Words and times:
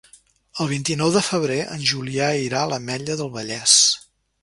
El 0.63 0.69
vint-i-nou 0.71 1.11
de 1.17 1.21
febrer 1.27 1.59
en 1.77 1.85
Julià 1.91 2.33
irà 2.49 2.65
a 2.65 2.73
l'Ametlla 2.75 3.23
del 3.25 3.35
Vallès. 3.41 3.81